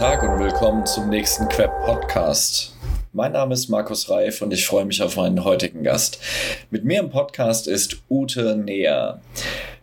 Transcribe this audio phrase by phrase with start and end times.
[0.00, 2.74] Tag und willkommen zum nächsten Queb Podcast.
[3.12, 6.18] Mein Name ist Markus Reif und ich freue mich auf meinen heutigen Gast.
[6.70, 9.20] Mit mir im Podcast ist Ute Neher.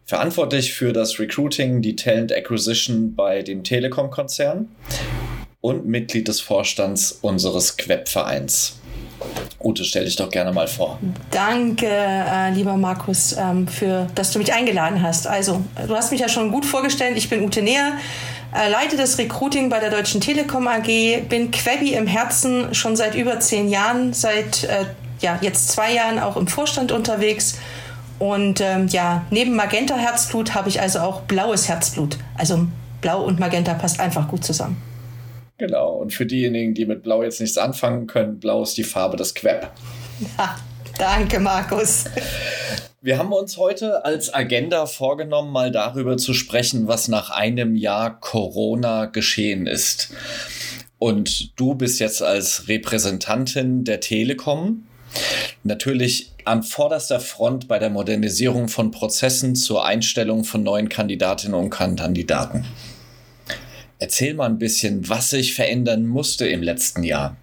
[0.05, 4.69] Verantwortlich für das Recruiting, die Talent Acquisition bei dem Telekom-Konzern
[5.61, 8.79] und Mitglied des Vorstands unseres Queb-Vereins.
[9.63, 10.99] Ute, stell dich doch gerne mal vor.
[11.29, 15.27] Danke, äh, lieber Markus, ähm, für, dass du mich eingeladen hast.
[15.27, 17.17] Also, du hast mich ja schon gut vorgestellt.
[17.17, 20.87] Ich bin Ute Neher, äh, leite das Recruiting bei der Deutschen Telekom AG,
[21.29, 24.85] bin Quebi im Herzen schon seit über zehn Jahren, seit äh,
[25.19, 27.59] ja, jetzt zwei Jahren auch im Vorstand unterwegs.
[28.19, 32.17] Und ähm, ja, neben Magenta Herzblut habe ich also auch blaues Herzblut.
[32.35, 32.67] Also
[33.01, 34.81] Blau und Magenta passt einfach gut zusammen.
[35.59, 39.17] Genau, und für diejenigen, die mit Blau jetzt nichts anfangen können, Blau ist die Farbe
[39.17, 39.71] des Queb.
[40.37, 40.55] Ja,
[40.97, 42.05] danke, Markus.
[42.99, 48.19] Wir haben uns heute als Agenda vorgenommen, mal darüber zu sprechen, was nach einem Jahr
[48.19, 50.11] Corona geschehen ist.
[50.97, 54.87] Und du bist jetzt als Repräsentantin der Telekom
[55.63, 61.69] natürlich an vorderster Front bei der Modernisierung von Prozessen zur Einstellung von neuen Kandidatinnen und
[61.69, 62.65] Kandidaten.
[63.99, 67.37] Erzähl mal ein bisschen, was sich verändern musste im letzten Jahr.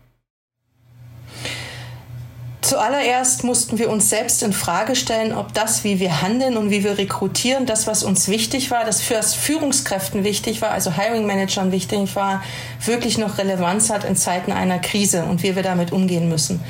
[2.75, 6.83] Zuallererst mussten wir uns selbst in Frage stellen, ob das, wie wir handeln und wie
[6.83, 11.25] wir rekrutieren, das, was uns wichtig war, das für das Führungskräften wichtig war, also Hiring
[11.25, 12.43] Managern wichtig war,
[12.85, 16.65] wirklich noch Relevanz hat in Zeiten einer Krise und wie wir damit umgehen müssen.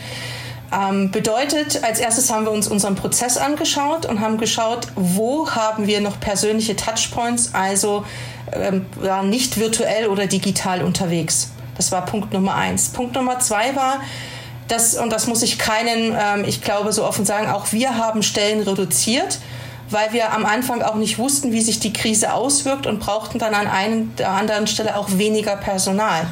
[0.70, 5.86] Ähm, bedeutet, als erstes haben wir uns unseren Prozess angeschaut und haben geschaut, wo haben
[5.86, 8.04] wir noch persönliche Touchpoints, also
[8.52, 8.84] ähm,
[9.30, 11.48] nicht virtuell oder digital unterwegs.
[11.78, 12.90] Das war Punkt Nummer eins.
[12.90, 14.00] Punkt Nummer zwei war,
[14.68, 18.22] das, und das muss ich keinen, ähm, ich glaube, so offen sagen, auch wir haben
[18.22, 19.38] Stellen reduziert,
[19.90, 23.54] weil wir am Anfang auch nicht wussten, wie sich die Krise auswirkt und brauchten dann
[23.54, 26.26] an einer anderen Stelle auch weniger Personal.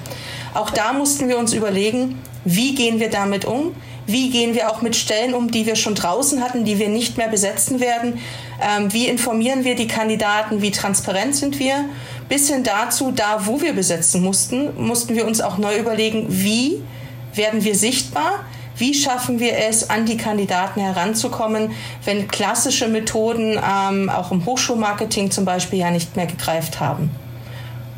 [0.55, 3.75] Auch da mussten wir uns überlegen, wie gehen wir damit um?
[4.05, 7.19] Wie gehen wir auch mit Stellen um, die wir schon draußen hatten, die wir nicht
[7.19, 8.19] mehr besetzen werden?
[8.61, 10.61] Ähm, wie informieren wir die Kandidaten?
[10.61, 11.85] Wie transparent sind wir?
[12.29, 16.83] Bis hin dazu, da wo wir besetzen mussten, mussten wir uns auch neu überlegen, wie
[17.35, 18.45] werden wir sichtbar?
[18.77, 21.73] Wie schaffen wir es, an die Kandidaten heranzukommen,
[22.05, 27.11] wenn klassische Methoden ähm, auch im Hochschulmarketing zum Beispiel ja nicht mehr gegreift haben?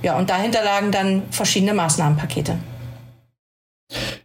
[0.02, 2.58] Ja, und dahinter lagen dann verschiedene Maßnahmenpakete.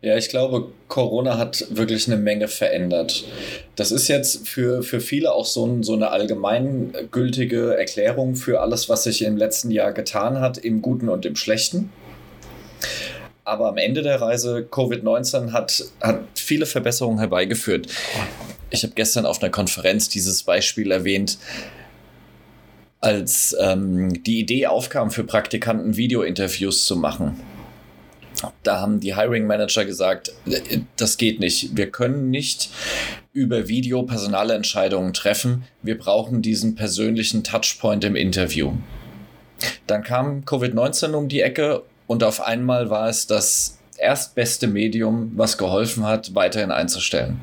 [0.01, 3.25] Ja, ich glaube, Corona hat wirklich eine Menge verändert.
[3.75, 8.89] Das ist jetzt für, für viele auch so, ein, so eine allgemeingültige Erklärung für alles,
[8.89, 11.91] was sich im letzten Jahr getan hat, im Guten und im Schlechten.
[13.49, 17.87] Aber am Ende der Reise, Covid-19 hat, hat viele Verbesserungen herbeigeführt.
[18.69, 21.37] Ich habe gestern auf einer Konferenz dieses Beispiel erwähnt,
[23.01, 27.39] als ähm, die Idee aufkam, für Praktikanten Video-Interviews zu machen
[28.63, 30.31] da haben die Hiring Manager gesagt,
[30.97, 31.75] das geht nicht.
[31.75, 32.69] Wir können nicht
[33.33, 35.63] über Video Personalentscheidungen treffen.
[35.81, 38.73] Wir brauchen diesen persönlichen Touchpoint im Interview.
[39.87, 45.59] Dann kam Covid-19 um die Ecke und auf einmal war es das erstbeste Medium, was
[45.59, 47.39] geholfen hat, weiterhin einzustellen.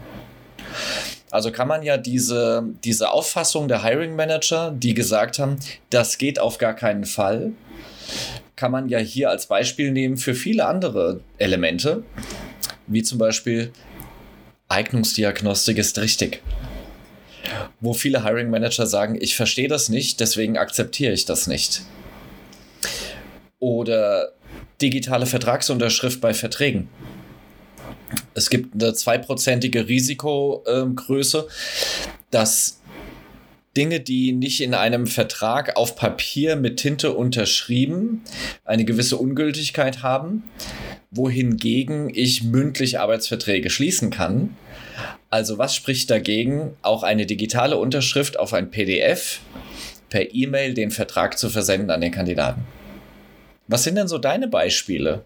[1.31, 5.61] Also kann man ja diese, diese Auffassung der Hiring Manager, die gesagt haben,
[5.91, 7.53] das geht auf gar keinen Fall,
[8.57, 12.03] kann man ja hier als Beispiel nehmen für viele andere Elemente,
[12.89, 13.71] wie zum Beispiel
[14.67, 16.43] Eignungsdiagnostik ist richtig.
[17.81, 21.83] Wo viele Hiring Manager sagen, ich verstehe das nicht, deswegen akzeptiere ich das nicht.
[23.61, 24.33] Oder
[24.81, 26.89] digitale Vertragsunterschrift bei Verträgen.
[28.35, 31.49] Es gibt eine zweiprozentige Risikogröße,
[32.31, 32.81] dass
[33.77, 38.23] Dinge, die nicht in einem Vertrag auf Papier mit Tinte unterschrieben,
[38.65, 40.45] eine gewisse Ungültigkeit haben,
[41.11, 44.57] wohingegen ich mündlich Arbeitsverträge schließen kann.
[45.29, 49.41] Also was spricht dagegen, auch eine digitale Unterschrift auf ein PDF
[50.09, 52.63] per E-Mail den Vertrag zu versenden an den Kandidaten?
[53.69, 55.25] Was sind denn so deine Beispiele?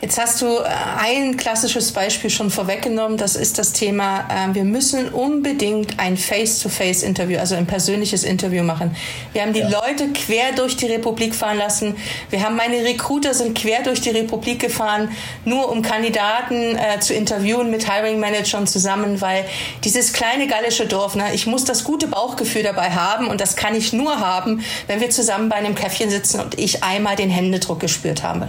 [0.00, 0.64] Jetzt hast du äh,
[0.98, 3.18] ein klassisches Beispiel schon vorweggenommen.
[3.18, 8.96] Das ist das Thema, äh, wir müssen unbedingt ein Face-to-Face-Interview, also ein persönliches Interview machen.
[9.34, 9.68] Wir haben die ja.
[9.68, 11.96] Leute quer durch die Republik fahren lassen.
[12.30, 15.10] Wir haben meine Recruiter sind quer durch die Republik gefahren,
[15.44, 19.44] nur um Kandidaten äh, zu interviewen mit Hiring Managern zusammen, weil
[19.84, 23.74] dieses kleine gallische Dorf, ne, ich muss das gute Bauchgefühl dabei haben und das kann
[23.74, 27.80] ich nur haben, wenn wir zusammen bei einem Käffchen sitzen und ich einmal den Händedruck
[27.80, 28.48] gespürt habe.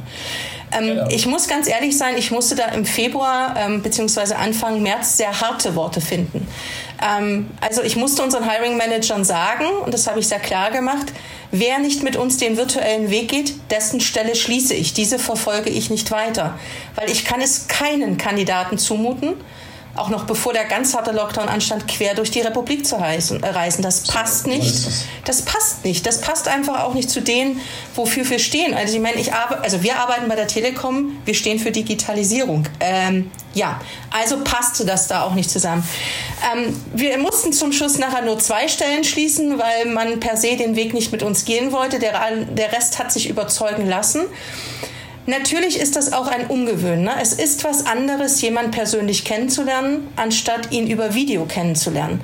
[0.71, 1.07] Ähm, genau.
[1.09, 4.35] Ich muss ganz ehrlich sein, ich musste da im Februar ähm, bzw.
[4.35, 6.47] Anfang März sehr harte Worte finden.
[7.01, 11.11] Ähm, also ich musste unseren Hiring Managern sagen, und das habe ich sehr klar gemacht,
[11.51, 14.93] wer nicht mit uns den virtuellen Weg geht, dessen Stelle schließe ich.
[14.93, 16.57] Diese verfolge ich nicht weiter.
[16.95, 19.33] Weil ich kann es keinen Kandidaten zumuten,
[19.95, 23.41] auch noch bevor der ganz harte Lockdown anstand, quer durch die Republik zu reisen.
[23.81, 24.87] Das passt nicht.
[25.25, 26.05] Das passt nicht.
[26.05, 27.59] Das passt einfach auch nicht zu denen,
[27.95, 28.73] wofür wir stehen.
[28.73, 32.67] Also ich meine, ich also wir arbeiten bei der Telekom, wir stehen für Digitalisierung.
[32.79, 35.87] Ähm, ja, also passte das da auch nicht zusammen.
[36.53, 40.75] Ähm, wir mussten zum Schluss nachher nur zwei Stellen schließen, weil man per se den
[40.75, 41.99] Weg nicht mit uns gehen wollte.
[41.99, 42.13] Der,
[42.49, 44.21] der Rest hat sich überzeugen lassen.
[45.27, 47.03] Natürlich ist das auch ein Umgewöhnen.
[47.03, 47.11] Ne?
[47.21, 52.21] Es ist was anderes, jemanden persönlich kennenzulernen, anstatt ihn über Video kennenzulernen.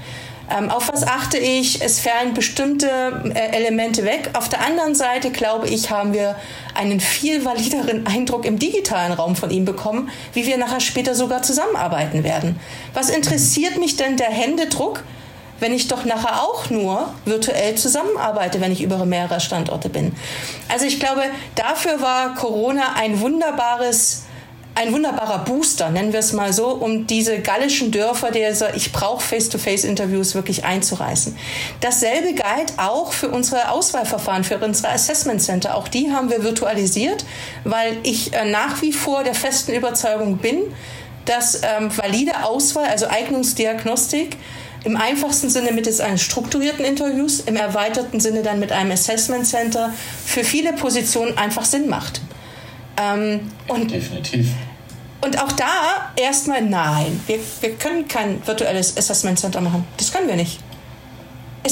[0.49, 1.81] Ähm, auf was achte ich?
[1.81, 2.87] Es fallen bestimmte
[3.35, 4.29] äh, Elemente weg.
[4.33, 6.37] Auf der anderen Seite, glaube ich, haben wir
[6.73, 11.43] einen viel valideren Eindruck im digitalen Raum von ihm bekommen, wie wir nachher später sogar
[11.43, 12.59] zusammenarbeiten werden.
[12.93, 15.03] Was interessiert mich denn der Händedruck?
[15.59, 20.15] Wenn ich doch nachher auch nur virtuell zusammenarbeite, wenn ich über mehrere Standorte bin.
[20.69, 21.23] Also ich glaube,
[21.55, 24.23] dafür war Corona ein wunderbares
[24.77, 29.21] ein wunderbarer Booster, nennen wir es mal so, um diese gallischen Dörfer, der ich brauche
[29.21, 31.35] Face-to-Face-Interviews wirklich einzureißen.
[31.81, 35.73] Dasselbe galt auch für unsere Auswahlverfahren, für unsere Assessment Center.
[35.73, 37.25] Auch die haben wir virtualisiert,
[37.63, 40.59] weil ich äh, nach wie vor der festen Überzeugung bin,
[41.25, 44.37] dass ähm, valide Auswahl, also Eignungsdiagnostik,
[44.83, 49.93] im einfachsten Sinne mittels eines strukturierten Interviews, im erweiterten Sinne dann mit einem Assessment Center
[50.25, 52.21] für viele Positionen einfach Sinn macht.
[52.97, 54.47] Ähm, und Definitiv.
[55.21, 59.85] Und auch da erstmal nein, wir, wir können kein virtuelles Assessment Center machen.
[59.97, 60.59] Das können wir nicht.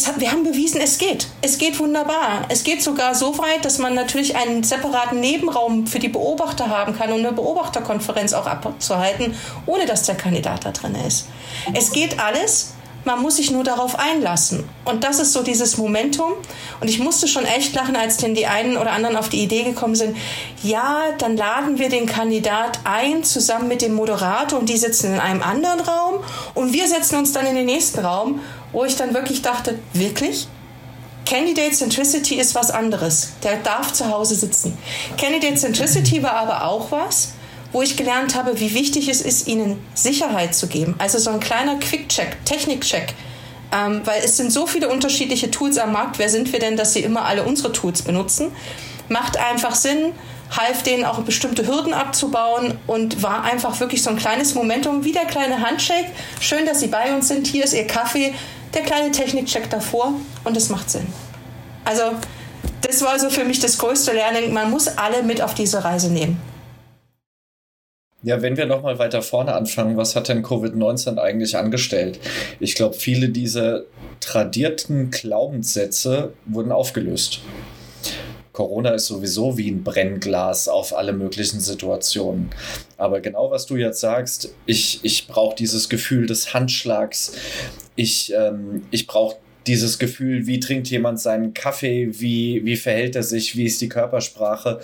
[0.03, 1.27] Hat, wir haben bewiesen, es geht.
[1.41, 2.45] Es geht wunderbar.
[2.49, 6.97] Es geht sogar so weit, dass man natürlich einen separaten Nebenraum für die Beobachter haben
[6.97, 9.35] kann, um eine Beobachterkonferenz auch abzuhalten,
[9.65, 11.27] ohne dass der Kandidat da drin ist.
[11.73, 12.74] Es geht alles
[13.05, 14.63] man muss sich nur darauf einlassen.
[14.83, 16.33] Und das ist so dieses Momentum.
[16.81, 19.63] Und ich musste schon echt lachen, als denn die einen oder anderen auf die Idee
[19.63, 20.17] gekommen sind,
[20.63, 25.19] ja, dann laden wir den Kandidat ein, zusammen mit dem Moderator, und die sitzen in
[25.19, 26.15] einem anderen Raum.
[26.55, 28.41] Und wir setzen uns dann in den nächsten Raum,
[28.71, 30.47] wo ich dann wirklich dachte, wirklich?
[31.25, 33.29] Candidate Centricity ist was anderes.
[33.43, 34.77] Der darf zu Hause sitzen.
[35.17, 37.33] Candidate Centricity war aber auch was,
[37.75, 40.95] wo ich gelernt habe, wie wichtig es ist, ihnen Sicherheit zu geben.
[40.97, 43.13] Also so ein kleiner Quick-Check, Technik-Check.
[43.73, 46.17] Ähm, weil es sind so viele unterschiedliche Tools am Markt.
[46.17, 48.53] Wer sind wir denn, dass sie immer alle unsere Tools benutzen?
[49.09, 50.13] Macht einfach Sinn,
[50.55, 55.11] half denen auch bestimmte Hürden abzubauen und war einfach wirklich so ein kleines Momentum, wie
[55.11, 56.11] der kleine Handshake.
[56.39, 57.45] Schön, dass Sie bei uns sind.
[57.45, 58.33] Hier ist Ihr Kaffee,
[58.73, 60.13] der kleine Technik-Check davor
[60.45, 61.07] und es macht Sinn.
[61.83, 62.03] Also,
[62.79, 64.53] das war so für mich das größte Lernen.
[64.53, 66.54] Man muss alle mit auf diese Reise nehmen.
[68.25, 72.19] Ja, wenn wir nochmal weiter vorne anfangen, was hat denn Covid-19 eigentlich angestellt?
[72.59, 73.83] Ich glaube, viele dieser
[74.19, 77.41] tradierten Glaubenssätze wurden aufgelöst.
[78.51, 82.49] Corona ist sowieso wie ein Brennglas auf alle möglichen Situationen.
[82.97, 87.33] Aber genau was du jetzt sagst, ich, ich brauche dieses Gefühl des Handschlags.
[87.95, 89.35] Ich, ähm, ich brauche
[89.67, 93.89] dieses Gefühl, wie trinkt jemand seinen Kaffee, wie, wie verhält er sich, wie ist die
[93.89, 94.79] Körpersprache.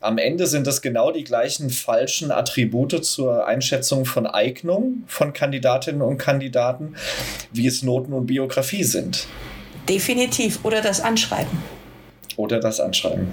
[0.00, 6.02] Am Ende sind das genau die gleichen falschen Attribute zur Einschätzung von Eignung von Kandidatinnen
[6.02, 6.94] und Kandidaten,
[7.52, 9.26] wie es Noten und Biografie sind.
[9.88, 10.64] Definitiv.
[10.64, 11.58] Oder das Anschreiben.
[12.36, 13.28] Oder das Anschreiben.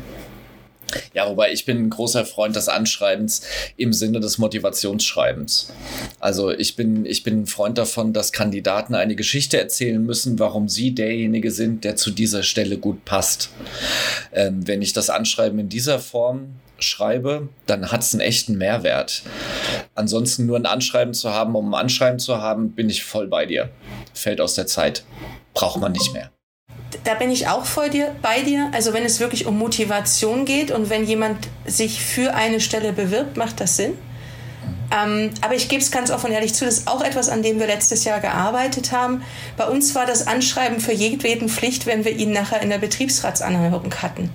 [1.14, 3.42] Ja, wobei ich bin ein großer Freund des Anschreibens
[3.78, 5.72] im Sinne des Motivationsschreibens.
[6.20, 10.70] Also ich bin, ich bin ein Freund davon, dass Kandidaten eine Geschichte erzählen müssen, warum
[10.70, 13.50] sie derjenige sind, der zu dieser Stelle gut passt.
[14.34, 19.24] Ähm, wenn ich das Anschreiben in dieser Form schreibe, dann hat es einen echten Mehrwert.
[19.96, 23.46] Ansonsten nur ein Anschreiben zu haben, um ein Anschreiben zu haben, bin ich voll bei
[23.46, 23.70] dir.
[24.14, 25.04] Fällt aus der Zeit.
[25.54, 26.35] Braucht man nicht mehr
[27.04, 28.70] da bin ich auch voll dir, bei dir.
[28.74, 33.38] Also wenn es wirklich um Motivation geht und wenn jemand sich für eine Stelle bewirbt,
[33.38, 33.94] macht das Sinn.
[34.96, 37.42] Ähm, aber ich gebe es ganz offen und ehrlich zu, das ist auch etwas, an
[37.42, 39.24] dem wir letztes Jahr gearbeitet haben.
[39.58, 43.94] Bei uns war das Anschreiben für jedweden Pflicht, wenn wir ihn nachher in der Betriebsratsanhörung
[44.02, 44.30] hatten.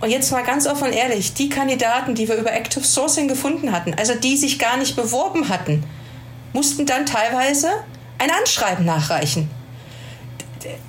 [0.00, 3.72] Und jetzt mal ganz offen und ehrlich, die Kandidaten, die wir über Active Sourcing gefunden
[3.72, 5.84] hatten, also die sich gar nicht beworben hatten,
[6.52, 7.68] mussten dann teilweise
[8.18, 9.50] ein Anschreiben nachreichen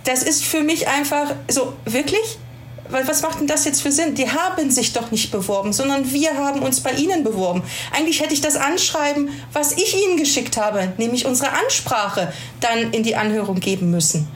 [0.04, 2.38] das ist für mich einfach so, wirklich?
[2.92, 4.16] was macht denn das jetzt für Sinn?
[4.16, 7.64] Die haben sich doch nicht beworben, sondern wir haben uns bei ihnen beworben.
[7.96, 13.04] Eigentlich hätte ich das Anschreiben, was ich ihnen geschickt habe, nämlich unsere Ansprache, dann in
[13.04, 14.28] die Anhörung geben müssen.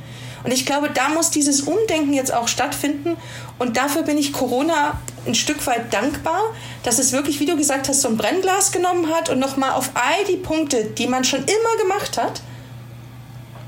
[0.43, 3.17] Und ich glaube, da muss dieses Umdenken jetzt auch stattfinden.
[3.57, 6.39] Und dafür bin ich Corona ein Stück weit dankbar,
[6.83, 9.89] dass es wirklich, wie du gesagt hast, so ein Brennglas genommen hat und nochmal auf
[9.95, 12.41] all die Punkte, die man schon immer gemacht hat,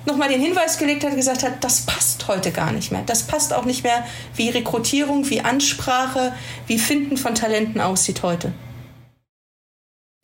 [0.08, 3.04] nochmal den Hinweis gelegt hat, gesagt hat, das passt heute gar nicht mehr.
[3.06, 6.34] Das passt auch nicht mehr, wie Rekrutierung, wie Ansprache,
[6.66, 8.54] wie Finden von Talenten aussieht heute.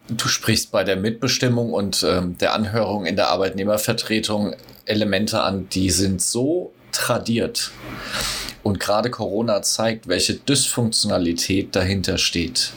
[0.08, 5.92] Du sprichst bei der Mitbestimmung und ähm, der Anhörung in der Arbeitnehmervertretung Elemente an, die
[5.92, 7.72] sind so tradiert.
[8.64, 12.74] Und gerade Corona zeigt, welche Dysfunktionalität dahinter steht.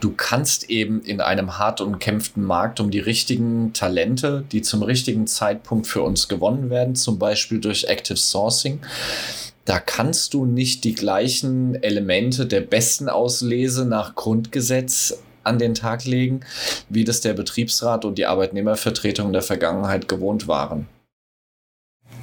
[0.00, 5.26] Du kannst eben in einem hart umkämpften Markt um die richtigen Talente, die zum richtigen
[5.26, 8.80] Zeitpunkt für uns gewonnen werden, zum Beispiel durch Active Sourcing,
[9.66, 16.04] da kannst du nicht die gleichen Elemente der besten Auslese nach Grundgesetz an den Tag
[16.04, 16.40] legen,
[16.88, 20.86] wie das der Betriebsrat und die Arbeitnehmervertretung der Vergangenheit gewohnt waren.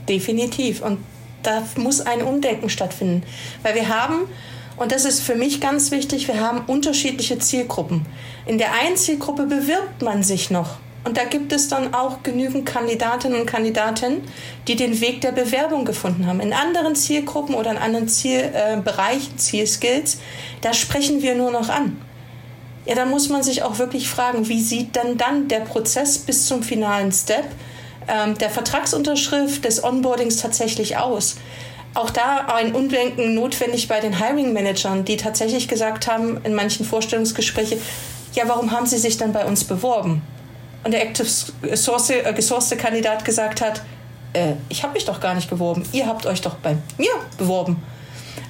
[0.07, 0.81] Definitiv.
[0.81, 0.99] Und
[1.43, 3.23] da muss ein Umdenken stattfinden.
[3.61, 4.27] Weil wir haben,
[4.83, 8.05] und das ist für mich ganz wichtig, wir haben unterschiedliche Zielgruppen.
[8.45, 10.77] In der einen Zielgruppe bewirbt man sich noch.
[11.05, 14.21] Und da gibt es dann auch genügend Kandidatinnen und Kandidaten,
[14.67, 16.39] die den Weg der Bewerbung gefunden haben.
[16.39, 20.19] In anderen Zielgruppen oder in anderen Zielbereichen, äh, Zielskills,
[20.61, 21.97] da sprechen wir nur noch an
[22.85, 26.47] ja, da muss man sich auch wirklich fragen, wie sieht denn dann der Prozess bis
[26.47, 27.45] zum finalen Step
[28.07, 31.37] ähm, der Vertragsunterschrift, des Onboardings tatsächlich aus?
[31.93, 36.85] Auch da ein Umdenken notwendig bei den Hiring Managern, die tatsächlich gesagt haben in manchen
[36.85, 37.79] Vorstellungsgesprächen,
[38.33, 40.23] ja, warum haben sie sich dann bei uns beworben?
[40.83, 41.27] Und der Active
[41.75, 43.81] Source, äh, gesourcete Kandidat gesagt hat,
[44.33, 47.81] äh, ich habe mich doch gar nicht beworben, ihr habt euch doch bei mir beworben.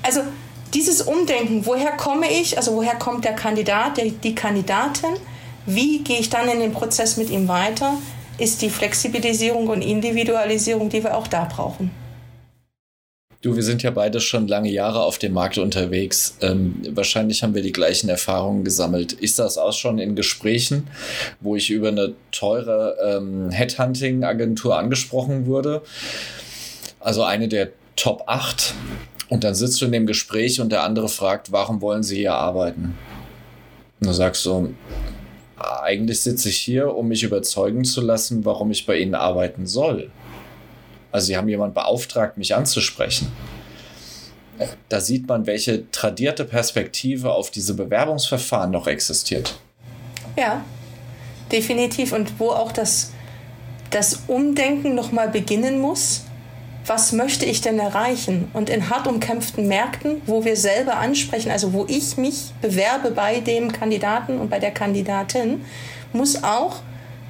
[0.01, 0.21] Also
[0.73, 5.15] dieses Umdenken, woher komme ich, also woher kommt der Kandidat, der, die Kandidatin,
[5.65, 7.95] wie gehe ich dann in den Prozess mit ihm weiter,
[8.38, 11.91] ist die Flexibilisierung und Individualisierung, die wir auch da brauchen.
[13.43, 16.38] Du, wir sind ja beide schon lange Jahre auf dem Markt unterwegs.
[16.39, 19.12] Ähm, wahrscheinlich haben wir die gleichen Erfahrungen gesammelt.
[19.12, 20.88] Ist das auch schon in Gesprächen,
[21.41, 25.81] wo ich über eine teure ähm, Headhunting-Agentur angesprochen wurde?
[27.01, 28.75] Also eine der Top 8
[29.27, 32.35] und dann sitzt du in dem Gespräch und der andere fragt, warum wollen Sie hier
[32.35, 32.97] arbeiten?
[34.00, 34.69] Und du sagst so,
[35.57, 40.12] eigentlich sitze ich hier, um mich überzeugen zu lassen, warum ich bei Ihnen arbeiten soll.
[41.13, 43.32] Also Sie haben jemanden beauftragt, mich anzusprechen.
[44.89, 49.60] Da sieht man, welche tradierte Perspektive auf diese Bewerbungsverfahren noch existiert.
[50.36, 50.65] Ja,
[51.51, 52.13] definitiv.
[52.13, 53.12] Und wo auch das,
[53.91, 56.24] das Umdenken nochmal beginnen muss,
[56.88, 58.50] was möchte ich denn erreichen?
[58.53, 63.39] Und in hart umkämpften Märkten, wo wir selber ansprechen, also wo ich mich bewerbe bei
[63.39, 65.63] dem Kandidaten und bei der Kandidatin,
[66.12, 66.82] muss auch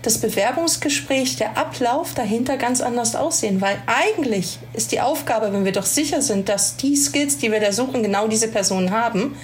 [0.04, 3.62] das Bewerbungsgespräch, der Ablauf dahinter ganz anders aussehen.
[3.62, 7.60] Weil eigentlich ist die Aufgabe, wenn wir doch sicher sind, dass die Skills, die wir
[7.60, 9.36] da suchen, genau diese Personen haben,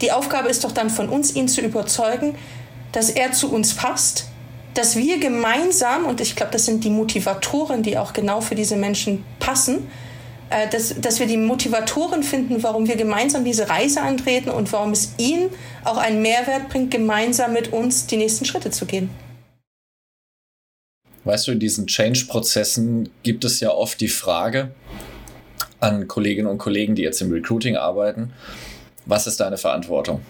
[0.00, 2.34] die Aufgabe ist doch dann von uns, ihn zu überzeugen,
[2.92, 4.26] dass er zu uns passt,
[4.74, 8.76] dass wir gemeinsam, und ich glaube, das sind die Motivatoren, die auch genau für diese
[8.76, 9.90] Menschen passen,
[10.50, 14.92] äh, dass, dass wir die Motivatoren finden, warum wir gemeinsam diese Reise antreten und warum
[14.92, 15.50] es ihnen
[15.84, 19.10] auch einen Mehrwert bringt, gemeinsam mit uns die nächsten Schritte zu gehen.
[21.26, 24.70] Weißt du, in diesen Change-Prozessen gibt es ja oft die Frage
[25.80, 28.32] an Kolleginnen und Kollegen, die jetzt im Recruiting arbeiten,
[29.06, 30.20] was ist deine Verantwortung?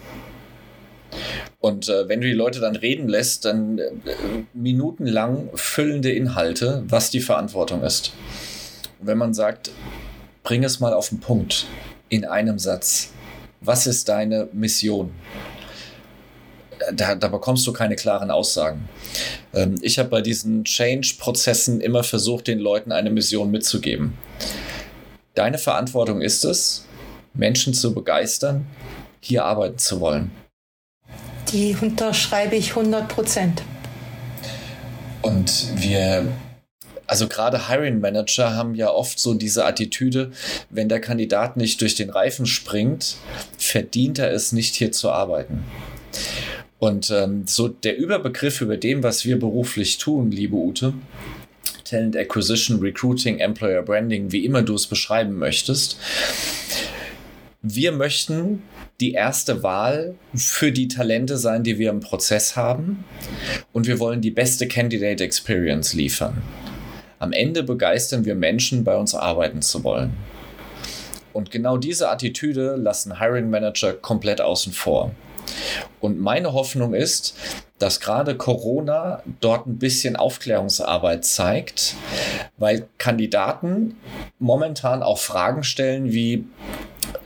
[1.59, 3.91] Und äh, wenn du die Leute dann reden lässt, dann äh,
[4.53, 8.13] minutenlang füllende Inhalte, was die Verantwortung ist.
[8.99, 9.69] Und wenn man sagt,
[10.41, 11.67] bring es mal auf den Punkt
[12.09, 13.11] in einem Satz.
[13.61, 15.11] Was ist deine Mission?
[16.93, 18.87] Da, da, bekommst du keine klaren Aussagen.
[19.53, 24.17] Ähm, ich habe bei diesen Change-Prozessen immer versucht, den Leuten eine Mission mitzugeben.
[25.33, 26.85] Deine Verantwortung ist es,
[27.33, 28.65] Menschen zu begeistern,
[29.19, 30.31] hier arbeiten zu wollen
[31.51, 33.63] die unterschreibe ich 100 Prozent.
[35.21, 36.27] Und wir,
[37.05, 40.31] also gerade Hiring Manager haben ja oft so diese Attitüde,
[40.69, 43.17] wenn der Kandidat nicht durch den Reifen springt,
[43.57, 45.65] verdient er es nicht hier zu arbeiten.
[46.79, 50.93] Und ähm, so der Überbegriff über dem, was wir beruflich tun, liebe Ute,
[51.83, 55.97] Talent Acquisition, Recruiting, Employer Branding, wie immer du es beschreiben möchtest.
[57.61, 58.61] Wir möchten
[58.99, 63.03] die erste Wahl für die Talente sein, die wir im Prozess haben.
[63.73, 66.41] Und wir wollen die beste Candidate Experience liefern.
[67.19, 70.13] Am Ende begeistern wir Menschen, bei uns arbeiten zu wollen.
[71.33, 75.11] Und genau diese Attitüde lassen Hiring Manager komplett außen vor.
[75.99, 77.35] Und meine Hoffnung ist,
[77.79, 81.95] dass gerade Corona dort ein bisschen Aufklärungsarbeit zeigt,
[82.57, 83.97] weil Kandidaten
[84.39, 86.45] momentan auch Fragen stellen wie,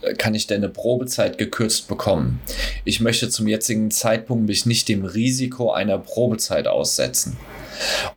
[0.02, 2.40] äh, kann ich denn eine Probezeit gekürzt bekommen?
[2.84, 7.36] Ich möchte zum jetzigen Zeitpunkt mich nicht dem Risiko einer Probezeit aussetzen.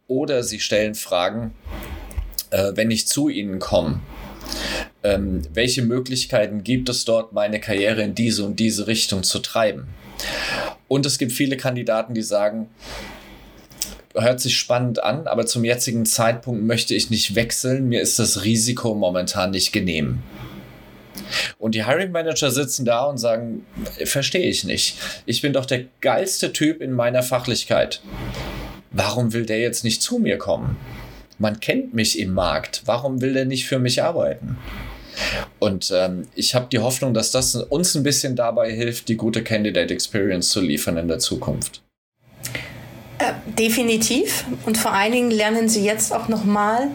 [0.08, 1.54] Oder sie stellen Fragen,
[2.52, 4.02] äh, wenn ich zu ihnen komme,
[5.04, 9.88] ähm, welche Möglichkeiten gibt es dort, meine Karriere in diese und diese Richtung zu treiben?
[10.88, 12.70] Und es gibt viele Kandidaten, die sagen,
[14.14, 17.90] hört sich spannend an, aber zum jetzigen Zeitpunkt möchte ich nicht wechseln.
[17.90, 20.20] Mir ist das Risiko momentan nicht genehm.
[21.58, 23.66] Und die Hiring Manager sitzen da und sagen,
[24.04, 24.98] verstehe ich nicht.
[25.26, 28.02] Ich bin doch der geilste Typ in meiner Fachlichkeit.
[28.92, 30.78] Warum will der jetzt nicht zu mir kommen?
[31.38, 32.84] Man kennt mich im Markt.
[32.86, 34.58] Warum will der nicht für mich arbeiten?
[35.60, 39.44] Und ähm, ich habe die Hoffnung, dass das uns ein bisschen dabei hilft, die gute
[39.44, 41.82] Candidate Experience zu liefern in der Zukunft.
[43.20, 44.46] Äh, definitiv.
[44.66, 46.88] Und vor allen Dingen lernen Sie jetzt auch nochmal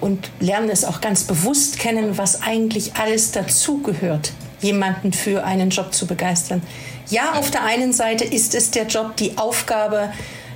[0.00, 5.94] und lernen es auch ganz bewusst kennen, was eigentlich alles dazugehört, jemanden für einen Job
[5.94, 6.62] zu begeistern.
[7.08, 10.12] Ja, auf der einen Seite ist es der Job, die Aufgabe,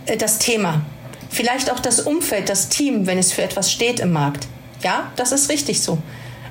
[0.07, 0.83] äh, das Thema.
[1.31, 4.49] Vielleicht auch das Umfeld, das Team, wenn es für etwas steht im Markt.
[4.83, 5.99] Ja, das ist richtig so.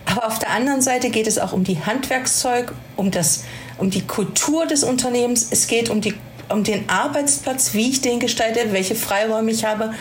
[0.10, 3.44] Aber auf der anderen Seite geht es auch um die Handwerkszeug, um, das,
[3.78, 5.48] um die Kultur des Unternehmens.
[5.52, 6.16] Es geht um, die,
[6.50, 9.94] um den Arbeitsplatz, wie ich den gestalte, welche Freiräume ich habe.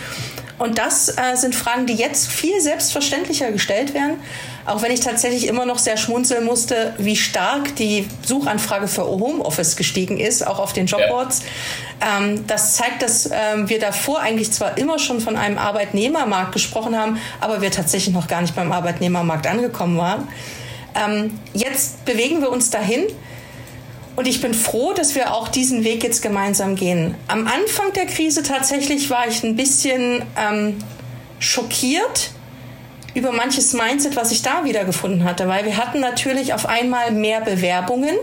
[0.59, 4.17] Und das äh, sind Fragen, die jetzt viel selbstverständlicher gestellt werden.
[4.67, 9.77] Auch wenn ich tatsächlich immer noch sehr schmunzeln musste, wie stark die Suchanfrage für Homeoffice
[9.77, 11.43] gestiegen ist, auch auf den Jobboards.
[12.01, 12.19] Ja.
[12.19, 16.99] Ähm, das zeigt, dass ähm, wir davor eigentlich zwar immer schon von einem Arbeitnehmermarkt gesprochen
[16.99, 20.29] haben, aber wir tatsächlich noch gar nicht beim Arbeitnehmermarkt angekommen waren.
[20.95, 23.05] Ähm, jetzt bewegen wir uns dahin.
[24.19, 27.15] Und ich bin froh, dass wir auch diesen Weg jetzt gemeinsam gehen.
[27.29, 30.79] Am Anfang der Krise tatsächlich war ich ein bisschen ähm,
[31.39, 32.31] schockiert
[33.15, 37.43] über manches Mindset, was ich da wiedergefunden hatte, weil wir hatten natürlich auf einmal mehr
[37.43, 38.17] Bewerbungen,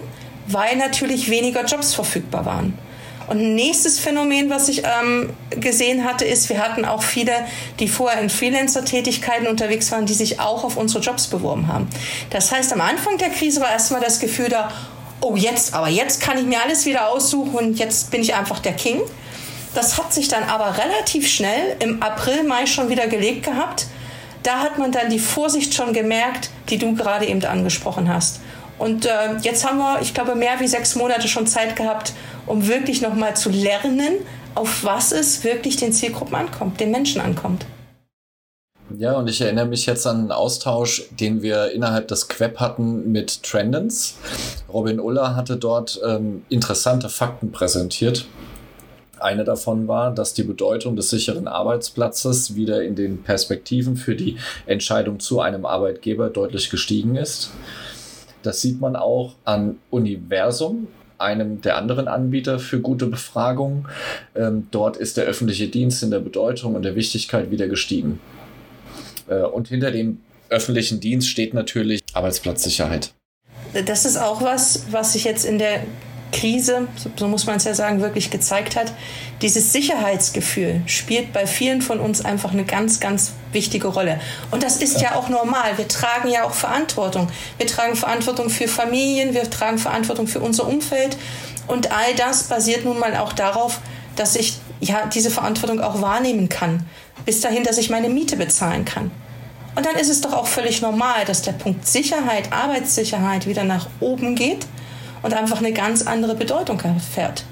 [0.48, 2.78] weil natürlich weniger Jobs verfügbar waren.
[3.28, 7.32] Und ein nächstes Phänomen, was ich ähm, gesehen hatte, ist, wir hatten auch viele,
[7.80, 11.88] die vorher in Freelancer-Tätigkeiten unterwegs waren, die sich auch auf unsere Jobs beworben haben.
[12.32, 14.70] Das heißt, am Anfang der Krise war erstmal das Gefühl da,
[15.26, 18.60] oh jetzt, aber jetzt kann ich mir alles wieder aussuchen und jetzt bin ich einfach
[18.60, 19.02] der King.
[19.74, 23.88] Das hat sich dann aber relativ schnell im April, Mai schon wieder gelegt gehabt.
[24.44, 28.40] Da hat man dann die Vorsicht schon gemerkt, die du gerade eben angesprochen hast.
[28.78, 32.14] Und äh, jetzt haben wir, ich glaube, mehr wie sechs Monate schon Zeit gehabt,
[32.46, 34.20] um wirklich nochmal zu lernen,
[34.54, 37.66] auf was es wirklich den Zielgruppen ankommt, den Menschen ankommt.
[38.98, 43.12] Ja, und ich erinnere mich jetzt an einen Austausch, den wir innerhalb des Queb hatten
[43.12, 44.18] mit Trendens.
[44.72, 48.26] Robin Uller hatte dort ähm, interessante Fakten präsentiert.
[49.20, 54.38] Eine davon war, dass die Bedeutung des sicheren Arbeitsplatzes wieder in den Perspektiven für die
[54.66, 57.50] Entscheidung zu einem Arbeitgeber deutlich gestiegen ist.
[58.44, 63.88] Das sieht man auch an Universum, einem der anderen Anbieter für gute Befragung.
[64.36, 68.20] Ähm, dort ist der öffentliche Dienst in der Bedeutung und der Wichtigkeit wieder gestiegen.
[69.28, 73.14] Äh, und hinter dem öffentlichen Dienst steht natürlich Arbeitsplatzsicherheit.
[73.86, 75.84] Das ist auch was, was sich jetzt in der
[76.32, 78.94] Krise, so muss man es ja sagen, wirklich gezeigt hat.
[79.42, 84.20] Dieses Sicherheitsgefühl spielt bei vielen von uns einfach eine ganz, ganz wichtige Rolle.
[84.52, 85.78] Und das ist ja auch normal.
[85.78, 87.30] Wir tragen ja auch Verantwortung.
[87.58, 91.18] Wir tragen Verantwortung für Familien, wir tragen Verantwortung für unser Umfeld.
[91.68, 93.80] Und all das basiert nun mal auch darauf,
[94.16, 96.86] dass ich ja diese Verantwortung auch wahrnehmen kann
[97.26, 99.12] bis dahin, dass ich meine Miete bezahlen kann.
[99.76, 103.88] Und dann ist es doch auch völlig normal, dass der Punkt Sicherheit, Arbeitssicherheit wieder nach
[104.00, 104.66] oben geht
[105.22, 107.44] und einfach eine ganz andere Bedeutung erfährt.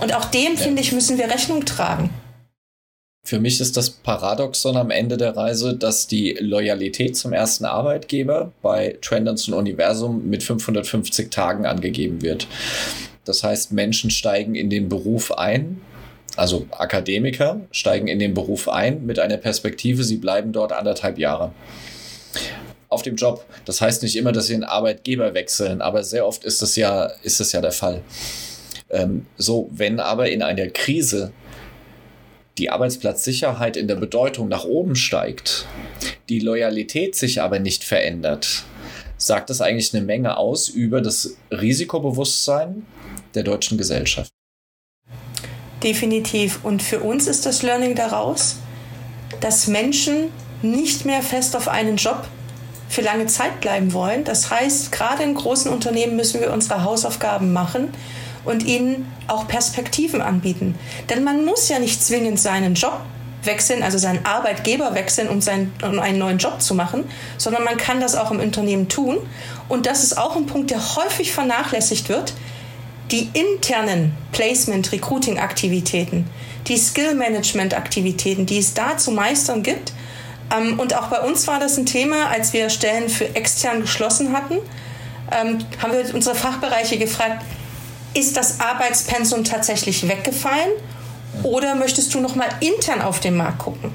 [0.00, 0.60] Und auch dem, ja.
[0.60, 2.10] finde ich, müssen wir Rechnung tragen.
[3.26, 8.52] Für mich ist das Paradoxon am Ende der Reise, dass die Loyalität zum ersten Arbeitgeber
[8.60, 12.46] bei Trendance und Universum mit 550 Tagen angegeben wird.
[13.24, 15.80] Das heißt, Menschen steigen in den Beruf ein,
[16.36, 21.52] also Akademiker, steigen in den Beruf ein mit einer Perspektive, sie bleiben dort anderthalb Jahre
[22.88, 23.44] auf dem Job.
[23.64, 27.06] Das heißt nicht immer, dass sie einen Arbeitgeber wechseln, aber sehr oft ist das ja,
[27.22, 28.02] ist das ja der Fall.
[28.90, 31.32] Ähm, so, wenn aber in einer Krise
[32.58, 35.66] die Arbeitsplatzsicherheit in der Bedeutung nach oben steigt,
[36.28, 38.62] die Loyalität sich aber nicht verändert,
[39.16, 42.86] sagt das eigentlich eine Menge aus über das Risikobewusstsein
[43.34, 44.33] der deutschen Gesellschaft
[45.84, 46.60] definitiv.
[46.64, 48.56] Und für uns ist das Learning daraus,
[49.40, 50.30] dass Menschen
[50.62, 52.26] nicht mehr fest auf einen Job
[52.88, 54.24] für lange Zeit bleiben wollen.
[54.24, 57.88] Das heißt, gerade in großen Unternehmen müssen wir unsere Hausaufgaben machen
[58.44, 60.74] und ihnen auch Perspektiven anbieten.
[61.08, 63.00] Denn man muss ja nicht zwingend seinen Job
[63.42, 67.04] wechseln, also seinen Arbeitgeber wechseln, um, sein, um einen neuen Job zu machen,
[67.36, 69.18] sondern man kann das auch im Unternehmen tun.
[69.68, 72.32] Und das ist auch ein Punkt, der häufig vernachlässigt wird.
[73.10, 76.26] Die internen Placement-Recruiting-Aktivitäten,
[76.66, 79.92] die Skill-Management-Aktivitäten, die es da zu meistern gibt.
[80.54, 84.32] Ähm, und auch bei uns war das ein Thema, als wir Stellen für extern geschlossen
[84.32, 84.58] hatten,
[85.30, 87.44] ähm, haben wir unsere Fachbereiche gefragt,
[88.14, 90.70] ist das Arbeitspensum tatsächlich weggefallen
[91.42, 93.92] oder möchtest du noch mal intern auf den Markt gucken?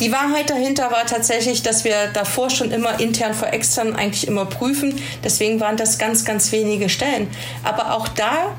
[0.00, 4.46] Die Wahrheit dahinter war tatsächlich, dass wir davor schon immer intern vor extern eigentlich immer
[4.46, 5.00] prüfen.
[5.22, 7.28] Deswegen waren das ganz, ganz wenige Stellen.
[7.62, 8.54] Aber auch da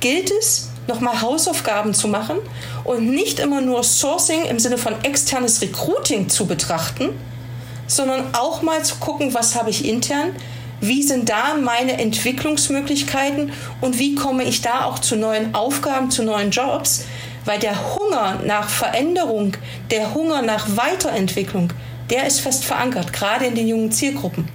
[0.00, 2.36] gilt es, nochmal Hausaufgaben zu machen
[2.84, 7.10] und nicht immer nur Sourcing im Sinne von externes Recruiting zu betrachten,
[7.86, 10.30] sondern auch mal zu gucken, was habe ich intern,
[10.80, 16.22] wie sind da meine Entwicklungsmöglichkeiten und wie komme ich da auch zu neuen Aufgaben, zu
[16.22, 17.04] neuen Jobs,
[17.44, 19.56] weil der Hunger nach Veränderung,
[19.90, 21.72] der Hunger nach Weiterentwicklung,
[22.10, 24.48] der ist fest verankert, gerade in den jungen Zielgruppen.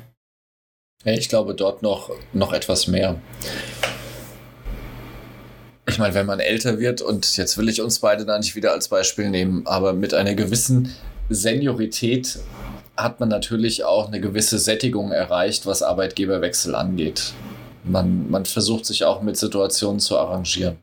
[1.06, 3.16] Ich glaube dort noch, noch etwas mehr.
[5.88, 8.74] Ich meine, wenn man älter wird, und jetzt will ich uns beide da nicht wieder
[8.74, 10.94] als Beispiel nehmen, aber mit einer gewissen
[11.30, 12.40] Seniorität
[12.96, 17.34] hat man natürlich auch eine gewisse Sättigung erreicht, was Arbeitgeberwechsel angeht.
[17.84, 20.78] Man, man versucht sich auch mit Situationen zu arrangieren.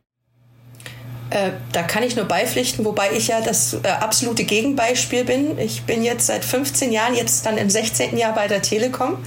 [1.30, 5.58] Äh, da kann ich nur beipflichten, wobei ich ja das äh, absolute Gegenbeispiel bin.
[5.58, 8.16] Ich bin jetzt seit 15 Jahren, jetzt dann im 16.
[8.16, 9.18] Jahr bei der Telekom.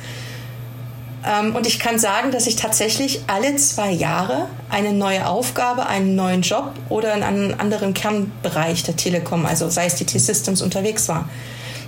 [1.28, 6.16] Ähm, und ich kann sagen, dass ich tatsächlich alle zwei Jahre eine neue Aufgabe, einen
[6.16, 11.10] neuen Job oder in einem anderen Kernbereich der Telekom, also sei es die T-Systems, unterwegs
[11.10, 11.28] war.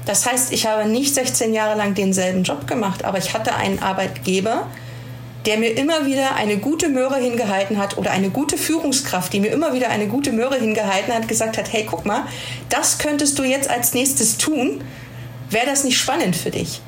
[0.06, 3.80] Das heißt, ich habe nicht 16 Jahre lang denselben Job gemacht, aber ich hatte einen
[3.80, 4.68] Arbeitgeber,
[5.46, 9.52] der mir immer wieder eine gute Möhre hingehalten hat oder eine gute Führungskraft, die mir
[9.52, 12.26] immer wieder eine gute Möhre hingehalten hat, gesagt hat, hey, guck mal,
[12.70, 14.84] das könntest du jetzt als nächstes tun.
[15.50, 16.82] Wäre das nicht spannend für dich?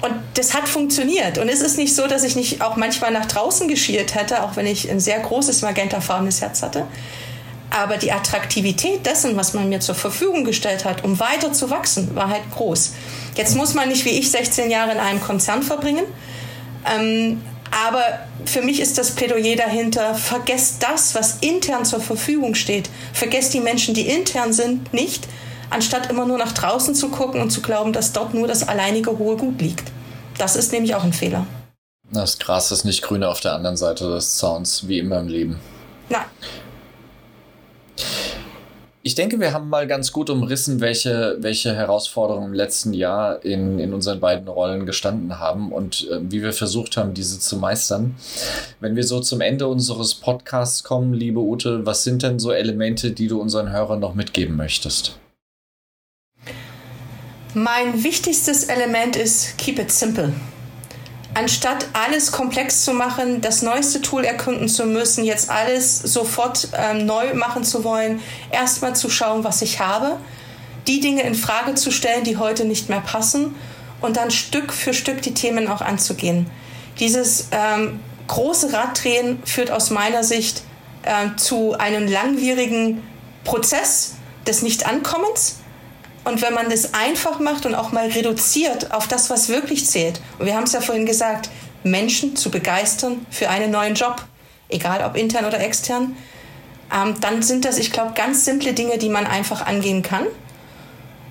[0.00, 1.38] Und das hat funktioniert.
[1.38, 4.56] Und es ist nicht so, dass ich nicht auch manchmal nach draußen geschielt hätte, auch
[4.56, 6.86] wenn ich ein sehr großes magentafarbenes Herz hatte.
[7.70, 12.14] Aber die Attraktivität dessen, was man mir zur Verfügung gestellt hat, um weiter zu wachsen,
[12.16, 12.94] war halt groß.
[13.36, 16.04] Jetzt muss man nicht wie ich 16 Jahre in einem Konzern verbringen,
[16.86, 17.40] ähm,
[17.70, 18.02] aber
[18.44, 22.90] für mich ist das Plädoyer dahinter, vergesst das, was intern zur Verfügung steht.
[23.14, 25.26] Vergesst die Menschen, die intern sind, nicht,
[25.70, 29.18] anstatt immer nur nach draußen zu gucken und zu glauben, dass dort nur das alleinige
[29.18, 29.90] hohe Gut liegt.
[30.36, 31.46] Das ist nämlich auch ein Fehler.
[32.10, 35.60] Das Gras ist nicht grüner auf der anderen Seite des Zauns, wie immer im Leben.
[36.10, 36.24] Nein.
[39.04, 43.80] Ich denke, wir haben mal ganz gut umrissen, welche, welche Herausforderungen im letzten Jahr in,
[43.80, 48.14] in unseren beiden Rollen gestanden haben und äh, wie wir versucht haben, diese zu meistern.
[48.78, 53.10] Wenn wir so zum Ende unseres Podcasts kommen, liebe Ute, was sind denn so Elemente,
[53.10, 55.18] die du unseren Hörern noch mitgeben möchtest?
[57.54, 60.32] Mein wichtigstes Element ist Keep it simple
[61.34, 67.06] anstatt alles komplex zu machen, das neueste Tool erkunden zu müssen, jetzt alles sofort ähm,
[67.06, 70.18] neu machen zu wollen, erstmal zu schauen, was ich habe,
[70.86, 73.54] die Dinge in Frage zu stellen, die heute nicht mehr passen
[74.00, 76.50] und dann Stück für Stück die Themen auch anzugehen.
[76.98, 80.62] Dieses ähm, große Raddrehen führt aus meiner Sicht
[81.02, 83.02] äh, zu einem langwierigen
[83.44, 84.14] Prozess
[84.46, 85.61] des Nichtankommens
[86.24, 90.20] und wenn man das einfach macht und auch mal reduziert auf das, was wirklich zählt,
[90.38, 91.50] und wir haben es ja vorhin gesagt,
[91.84, 94.24] Menschen zu begeistern für einen neuen Job,
[94.68, 96.16] egal ob intern oder extern,
[96.92, 100.26] ähm, dann sind das, ich glaube, ganz simple Dinge, die man einfach angehen kann.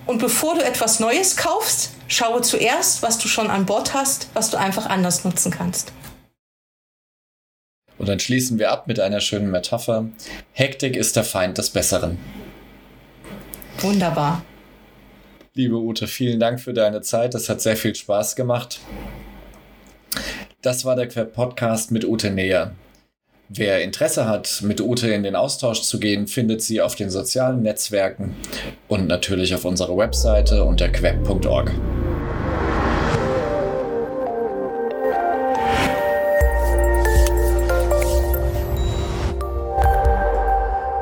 [0.08, 4.50] Und bevor du etwas Neues kaufst, schaue zuerst, was du schon an Bord hast, was
[4.50, 5.94] du einfach anders nutzen kannst.
[7.98, 10.06] Und dann schließen wir ab mit einer schönen Metapher.
[10.54, 12.18] Hektik ist der Feind des Besseren.
[13.80, 14.44] Wunderbar.
[15.54, 17.34] Liebe Ute, vielen Dank für deine Zeit.
[17.34, 18.80] Das hat sehr viel Spaß gemacht.
[20.62, 22.74] Das war der Podcast mit Ute Näher.
[23.50, 27.64] Wer Interesse hat, mit Ute in den Austausch zu gehen, findet sie auf den sozialen
[27.64, 28.34] Netzwerken
[28.88, 31.70] und natürlich auf unserer Webseite unter queb.org.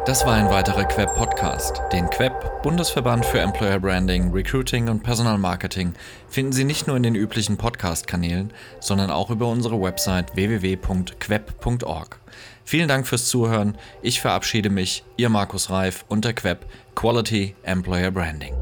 [0.09, 1.83] Das war ein weiterer Queb Podcast.
[1.93, 5.93] Den Queb, Bundesverband für Employer Branding, Recruiting und Personalmarketing,
[6.27, 12.19] finden Sie nicht nur in den üblichen Podcast-Kanälen, sondern auch über unsere Website www.queb.org.
[12.65, 13.77] Vielen Dank fürs Zuhören.
[14.01, 18.58] Ich verabschiede mich, Ihr Markus Reif und der Queb Quality Employer Branding.